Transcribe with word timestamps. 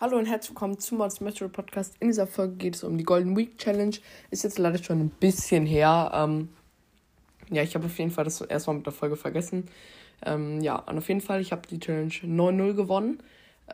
Hallo 0.00 0.16
und 0.16 0.26
herzlich 0.26 0.50
willkommen 0.50 0.78
zum 0.78 0.98
Mods 0.98 1.20
Metro 1.20 1.48
Podcast. 1.48 1.96
In 2.00 2.08
dieser 2.08 2.26
Folge 2.26 2.54
geht 2.54 2.76
es 2.76 2.84
um 2.84 2.96
die 2.96 3.04
Golden 3.04 3.36
Week 3.36 3.58
Challenge. 3.58 3.96
Ist 4.30 4.44
jetzt 4.44 4.58
leider 4.58 4.82
schon 4.82 5.00
ein 5.00 5.10
bisschen 5.10 5.66
her. 5.66 6.10
Ähm, 6.14 6.48
ja, 7.50 7.62
ich 7.62 7.74
habe 7.74 7.86
auf 7.86 7.98
jeden 7.98 8.10
Fall 8.10 8.24
das 8.24 8.40
erstmal 8.40 8.76
mit 8.76 8.86
der 8.86 8.92
Folge 8.94 9.16
vergessen. 9.16 9.68
Ähm, 10.24 10.60
ja, 10.60 10.76
und 10.76 10.96
auf 10.96 11.08
jeden 11.08 11.20
Fall, 11.20 11.40
ich 11.40 11.52
habe 11.52 11.68
die 11.68 11.78
Challenge 11.78 12.08
9-0 12.08 12.74
gewonnen. 12.74 13.22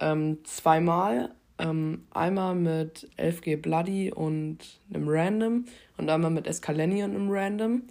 Ähm, 0.00 0.38
zweimal. 0.44 1.34
Ähm, 1.58 2.02
einmal 2.12 2.54
mit 2.54 3.08
11G 3.16 3.56
Bloody 3.56 4.12
und 4.12 4.58
einem 4.92 5.08
Random. 5.08 5.64
Und 5.96 6.10
einmal 6.10 6.30
mit 6.30 6.46
Escaleni 6.46 7.04
und 7.04 7.14
einem 7.14 7.30
Random. 7.30 7.82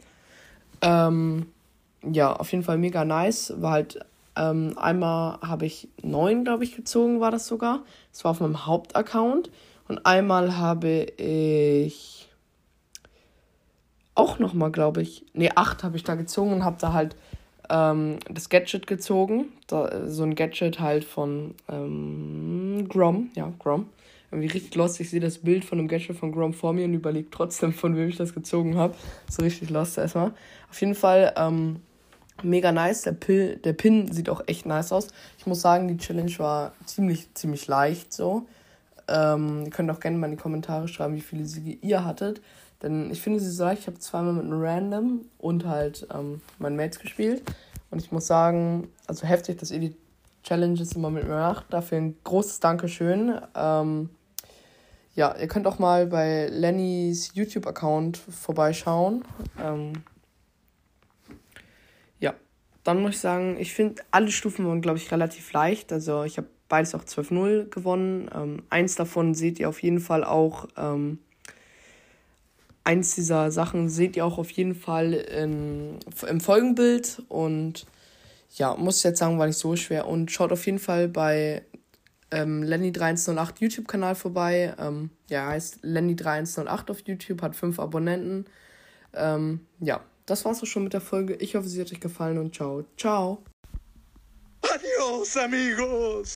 Ähm, 0.82 1.48
ja, 2.04 2.34
auf 2.34 2.52
jeden 2.52 2.64
Fall 2.64 2.78
mega 2.78 3.06
nice. 3.06 3.54
War 3.58 3.72
halt 3.72 4.00
ähm, 4.36 4.78
einmal 4.78 5.40
habe 5.42 5.66
ich 5.66 5.90
neun, 6.02 6.44
glaube 6.44 6.64
ich, 6.64 6.76
gezogen, 6.76 7.20
war 7.20 7.32
das 7.32 7.48
sogar. 7.48 7.84
Das 8.12 8.24
war 8.24 8.32
auf 8.32 8.40
meinem 8.40 8.66
Hauptaccount. 8.66 9.52
Und 9.88 10.06
einmal 10.06 10.58
habe 10.58 11.06
ich 11.18 12.30
auch 14.16 14.40
nochmal, 14.40 14.72
glaube 14.72 15.02
ich, 15.02 15.26
nee, 15.34 15.52
acht 15.54 15.84
habe 15.84 15.98
ich 15.98 16.04
da 16.04 16.16
gezogen 16.16 16.54
und 16.54 16.64
habe 16.64 16.78
da 16.80 16.94
halt 16.94 17.16
ähm, 17.70 18.18
das 18.30 18.50
Gadget 18.50 18.88
gezogen. 18.88 19.46
Da, 19.68 20.10
so 20.10 20.24
ein 20.24 20.36
Gadget 20.36 20.80
halt 20.80 21.04
von 21.04 21.56
ähm, 21.70 22.33
Grom, 22.88 23.30
ja, 23.36 23.52
Grom. 23.60 23.88
Irgendwie 24.32 24.48
richtig 24.48 24.74
lost. 24.76 25.00
Ich 25.00 25.10
sehe 25.10 25.20
das 25.20 25.38
Bild 25.40 25.64
von 25.64 25.78
einem 25.78 25.88
Gadget 25.88 26.18
von 26.18 26.32
Grom 26.32 26.54
vor 26.54 26.74
mir 26.74 26.86
und 26.86 26.94
überlege 26.94 27.30
trotzdem, 27.30 27.72
von 27.72 27.96
wem 27.96 28.10
ich 28.10 28.18
das 28.18 28.34
gezogen 28.34 28.78
habe. 28.78 28.96
So 29.30 29.44
richtig 29.44 29.70
lost 29.70 29.98
erstmal. 29.98 30.34
Auf 30.70 30.82
jeden 30.82 30.96
Fall, 30.96 31.34
ähm, 31.38 31.82
mega 32.42 32.72
nice. 32.72 33.04
Der, 33.04 33.12
Pil 33.12 33.58
der 33.58 33.74
Pin 33.74 34.12
sieht 34.12 34.30
auch 34.30 34.42
echt 34.48 34.66
nice 34.66 34.92
aus. 34.92 35.08
Ich 35.38 35.46
muss 35.46 35.62
sagen, 35.62 35.88
die 35.88 35.98
Challenge 35.98 36.34
war 36.40 36.74
ziemlich, 36.86 37.34
ziemlich 37.34 37.68
leicht 37.68 38.12
so. 38.12 38.48
Ähm, 39.08 39.64
ihr 39.66 39.72
könnt 39.72 39.92
auch 39.92 40.00
gerne 40.00 40.18
mal 40.18 40.28
in 40.28 40.38
die 40.38 40.42
Kommentare 40.42 40.88
schreiben, 40.88 41.16
wie 41.16 41.22
viele 41.22 41.46
Siege 41.46 41.78
ihr 41.82 42.06
hattet. 42.06 42.42
Denn 42.82 43.12
ich 43.12 43.22
finde 43.22 43.40
sie 43.40 43.50
so 43.50 43.64
leicht. 43.64 43.82
Ich 43.82 43.88
habe 43.88 44.00
zweimal 44.00 44.34
mit 44.34 44.46
einem 44.46 44.62
Random 44.62 45.22
und 45.38 45.66
halt 45.66 46.08
ähm, 46.14 46.42
meinen 46.60 46.76
Mates 46.76 47.00
gespielt. 47.00 47.44
Und 47.92 48.02
ich 48.02 48.12
muss 48.12 48.28
sagen, 48.28 48.90
also 49.08 49.28
heftig, 49.28 49.60
dass 49.60 49.72
ihr 49.72 49.80
die 49.80 49.96
Challenges 50.44 50.94
immer 50.94 51.10
mit 51.10 51.24
mir 51.28 51.36
macht. 51.36 51.72
Dafür 51.72 51.98
ein 51.98 52.18
großes 52.24 52.60
Dankeschön. 52.60 53.40
Ähm, 53.56 54.10
ja, 55.16 55.36
ihr 55.38 55.48
könnt 55.48 55.68
auch 55.68 55.80
mal 55.80 56.08
bei 56.08 56.48
Lennys 56.48 57.32
YouTube-Account 57.34 58.18
vorbeischauen. 58.18 59.24
Ähm, 59.62 59.94
ja, 62.20 62.34
dann 62.84 63.02
muss 63.02 63.12
ich 63.12 63.20
sagen, 63.20 63.58
ich 63.60 63.74
finde, 63.74 64.02
alle 64.12 64.32
Stufen 64.32 64.68
waren, 64.68 64.82
glaube 64.82 64.98
ich, 64.98 65.12
relativ 65.12 65.52
leicht. 65.54 65.94
Also 65.94 66.24
ich 66.24 66.38
habe 66.38 66.48
beides 66.68 66.96
auch 66.96 67.04
12-0 67.04 67.70
gewonnen. 67.70 68.30
Ähm, 68.34 68.64
eins 68.72 68.96
davon 68.96 69.36
seht 69.36 69.60
ihr 69.60 69.70
auf 69.70 69.84
jeden 69.84 70.00
Fall 70.00 70.24
auch. 70.24 70.68
Ähm, 70.78 71.20
eins 72.84 73.14
dieser 73.16 73.52
Sachen 73.52 73.90
seht 73.90 74.18
ihr 74.18 74.26
auch 74.26 74.40
auf 74.40 74.50
jeden 74.50 74.76
Fall 74.76 75.14
in, 75.14 76.00
im 76.28 76.42
Folgenbild. 76.42 77.22
Und 77.30 77.86
ja, 78.56 78.76
muss 78.76 78.98
ich 78.98 79.04
jetzt 79.04 79.20
sagen, 79.20 79.40
war 79.40 79.48
nicht 79.48 79.58
so 79.58 79.76
schwer. 79.76 80.08
Und 80.08 80.32
schaut 80.32 80.52
auf 80.52 80.66
jeden 80.66 80.80
Fall 80.80 81.08
bei 81.08 81.64
ähm, 82.32 82.64
Lenny3108 82.64 83.54
YouTube-Kanal 83.60 84.16
vorbei. 84.16 84.76
Ähm, 84.78 85.10
ja, 85.30 85.48
heißt 85.48 85.84
Lenny3108 85.84 86.92
auf 86.92 87.00
YouTube, 87.06 87.42
hat 87.42 87.56
fünf 87.56 87.80
Abonnenten. 87.80 88.46
Ähm, 89.14 89.62
ja, 89.80 90.02
das 90.26 90.46
war's 90.46 90.62
auch 90.62 90.68
schon 90.68 90.84
mit 90.84 90.94
der 90.94 91.02
Folge. 91.02 91.36
Ich 91.36 91.56
hoffe, 91.56 91.68
sie 91.68 91.82
hat 91.82 91.92
euch 91.92 92.00
gefallen 92.00 92.38
und 92.38 92.56
ciao. 92.56 92.86
Ciao. 92.98 93.44
Adios, 94.62 95.36
amigos. 95.38 96.32